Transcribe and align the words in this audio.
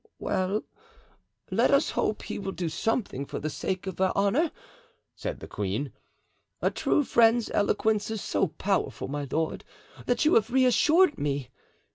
"Well, 0.17 0.63
let 1.51 1.69
us 1.69 1.91
hope 1.91 2.23
he 2.23 2.39
will 2.39 2.53
do 2.53 2.69
something 2.69 3.23
for 3.23 3.37
the 3.37 3.51
sake 3.51 3.85
of 3.85 3.97
their 3.97 4.11
honor," 4.17 4.49
said 5.15 5.39
the 5.39 5.47
queen. 5.47 5.91
"A 6.59 6.71
true 6.71 7.03
friend's 7.03 7.51
eloquence 7.51 8.09
is 8.09 8.19
so 8.19 8.47
powerful, 8.47 9.07
my 9.07 9.27
lord, 9.29 9.63
that 10.07 10.25
you 10.25 10.33
have 10.33 10.49
reassured 10.49 11.19
me. 11.19 11.49